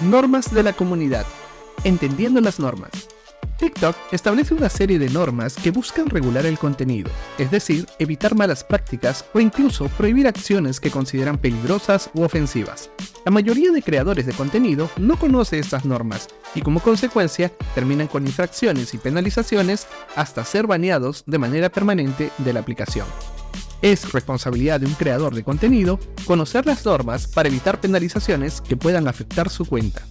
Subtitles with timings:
[0.00, 1.26] Normas de la comunidad.
[1.82, 3.08] Entendiendo las normas.
[3.58, 8.62] TikTok establece una serie de normas que buscan regular el contenido, es decir, evitar malas
[8.62, 12.90] prácticas o incluso prohibir acciones que consideran peligrosas u ofensivas.
[13.24, 18.24] La mayoría de creadores de contenido no conoce estas normas y como consecuencia terminan con
[18.24, 23.08] infracciones y penalizaciones hasta ser baneados de manera permanente de la aplicación.
[23.80, 29.06] Es responsabilidad de un creador de contenido conocer las normas para evitar penalizaciones que puedan
[29.06, 30.02] afectar su cuenta.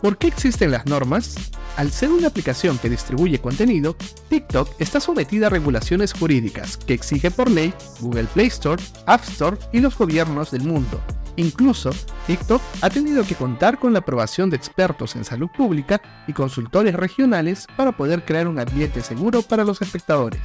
[0.00, 1.34] ¿Por qué existen las normas?
[1.76, 3.94] Al ser una aplicación que distribuye contenido,
[4.30, 9.58] TikTok está sometida a regulaciones jurídicas que exige por ley Google Play Store, App Store
[9.72, 11.00] y los gobiernos del mundo.
[11.36, 11.90] Incluso,
[12.26, 16.94] TikTok ha tenido que contar con la aprobación de expertos en salud pública y consultores
[16.94, 20.40] regionales para poder crear un ambiente seguro para los espectadores.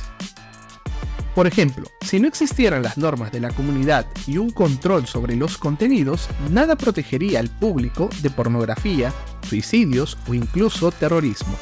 [1.36, 5.58] Por ejemplo, si no existieran las normas de la comunidad y un control sobre los
[5.58, 9.14] contenidos, nada protegería al público de pornografía,
[9.48, 11.54] suicidios o incluso terrorismo.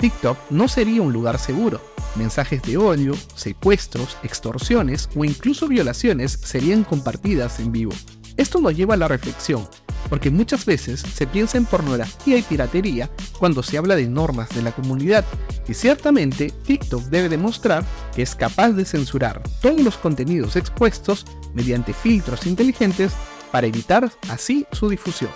[0.00, 1.82] TikTok no sería un lugar seguro.
[2.16, 7.92] Mensajes de odio, secuestros, extorsiones o incluso violaciones serían compartidas en vivo.
[8.38, 9.68] Esto nos lleva a la reflexión
[10.08, 14.62] porque muchas veces se piensa en pornografía y piratería cuando se habla de normas de
[14.62, 15.24] la comunidad,
[15.68, 21.92] y ciertamente TikTok debe demostrar que es capaz de censurar todos los contenidos expuestos mediante
[21.92, 23.12] filtros inteligentes
[23.52, 25.30] para evitar así su difusión.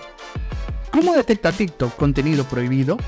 [0.90, 2.98] ¿Cómo detecta TikTok contenido prohibido?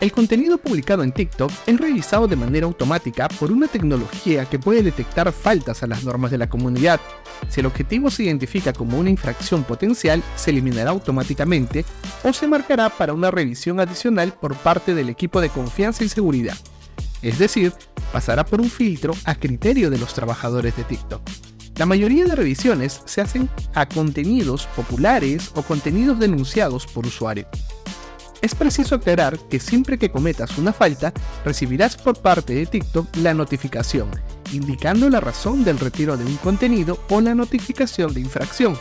[0.00, 4.82] El contenido publicado en TikTok es revisado de manera automática por una tecnología que puede
[4.82, 7.00] detectar faltas a las normas de la comunidad.
[7.48, 11.84] Si el objetivo se identifica como una infracción potencial, se eliminará automáticamente
[12.22, 16.56] o se marcará para una revisión adicional por parte del equipo de confianza y seguridad.
[17.22, 17.72] Es decir,
[18.12, 21.22] pasará por un filtro a criterio de los trabajadores de TikTok.
[21.76, 27.48] La mayoría de revisiones se hacen a contenidos populares o contenidos denunciados por usuario.
[28.42, 31.12] Es preciso aclarar que siempre que cometas una falta,
[31.44, 34.10] recibirás por parte de TikTok la notificación,
[34.52, 38.76] indicando la razón del retiro de un contenido o la notificación de infracción.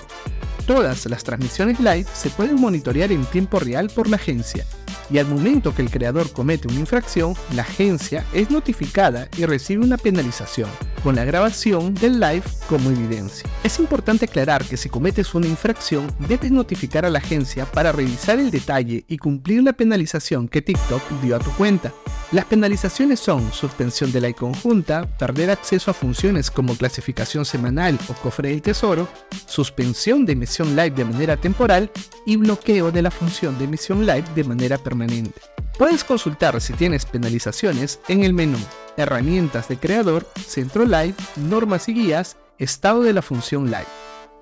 [0.66, 4.66] Todas las transmisiones live se pueden monitorear en tiempo real por la agencia
[5.10, 9.84] y al momento que el creador comete una infracción, la agencia es notificada y recibe
[9.84, 10.70] una penalización,
[11.04, 13.50] con la grabación del live como evidencia.
[13.64, 18.40] Es importante aclarar que si cometes una infracción, debes notificar a la agencia para revisar
[18.40, 21.92] el detalle y cumplir la penalización que TikTok dio a tu cuenta.
[22.32, 28.14] Las penalizaciones son suspensión de la conjunta, perder acceso a funciones como clasificación semanal o
[28.14, 29.08] cofre del tesoro,
[29.46, 31.92] suspensión de emisión live de manera temporal
[32.26, 35.40] y bloqueo de la función de emisión live de manera permanente.
[35.78, 38.58] Puedes consultar si tienes penalizaciones en el menú
[38.96, 43.88] Herramientas de creador, Centro Live, Normas y guías, Estado de la función Live.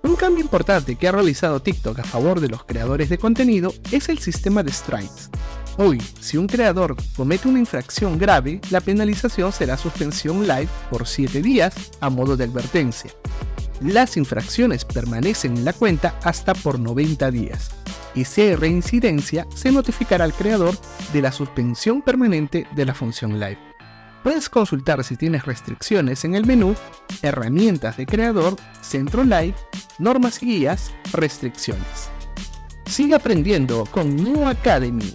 [0.03, 4.09] Un cambio importante que ha realizado TikTok a favor de los creadores de contenido es
[4.09, 5.29] el sistema de strikes.
[5.77, 11.41] Hoy, si un creador comete una infracción grave, la penalización será suspensión live por 7
[11.41, 13.11] días a modo de advertencia.
[13.79, 17.71] Las infracciones permanecen en la cuenta hasta por 90 días.
[18.13, 20.75] Y si hay reincidencia, se notificará al creador
[21.13, 23.70] de la suspensión permanente de la función live.
[24.23, 26.75] Puedes consultar si tienes restricciones en el menú
[27.23, 29.55] Herramientas de creador, Centro Live,
[29.97, 32.09] Normas y guías, Restricciones.
[32.85, 35.13] Sigue aprendiendo con New Academy.